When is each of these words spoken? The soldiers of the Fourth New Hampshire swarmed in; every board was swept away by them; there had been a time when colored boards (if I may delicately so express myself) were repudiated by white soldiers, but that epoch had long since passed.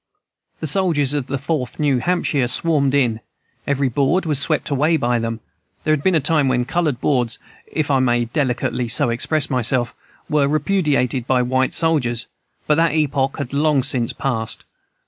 The 0.61 0.65
soldiers 0.65 1.13
of 1.13 1.27
the 1.27 1.37
Fourth 1.37 1.79
New 1.79 1.99
Hampshire 1.99 2.47
swarmed 2.47 2.95
in; 2.95 3.19
every 3.67 3.87
board 3.87 4.25
was 4.25 4.39
swept 4.39 4.71
away 4.71 4.97
by 4.97 5.19
them; 5.19 5.41
there 5.83 5.93
had 5.93 6.01
been 6.01 6.15
a 6.15 6.19
time 6.19 6.47
when 6.47 6.65
colored 6.65 6.99
boards 6.99 7.37
(if 7.71 7.91
I 7.91 7.99
may 7.99 8.25
delicately 8.25 8.87
so 8.87 9.11
express 9.11 9.47
myself) 9.51 9.93
were 10.27 10.47
repudiated 10.47 11.27
by 11.27 11.43
white 11.43 11.75
soldiers, 11.75 12.25
but 12.65 12.77
that 12.77 12.93
epoch 12.95 13.37
had 13.37 13.53
long 13.53 13.83
since 13.83 14.11
passed. 14.11 14.63